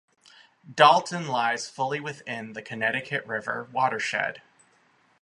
[0.73, 4.41] Dalton lies fully within the Connecticut River watershed.